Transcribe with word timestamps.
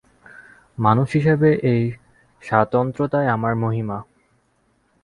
মানুষ 0.77 1.07
হিসাবে 1.11 1.49
এই 1.71 1.81
স্বাতন্ত্র্যই 2.41 3.27
আমার 3.27 3.53
মহিমা। 3.55 3.97